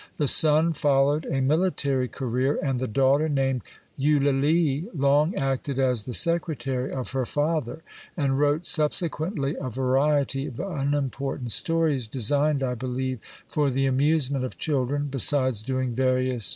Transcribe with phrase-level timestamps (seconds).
[0.17, 3.61] The son followed a military career, and the daughter, named
[3.97, 7.83] Eulalie, long acted as the secretary of her father,
[8.17, 14.57] and wrote subsequently a variety of unimportant stories designed, I believe, for the amusement of
[14.57, 16.45] children, besides doing various journalistic work.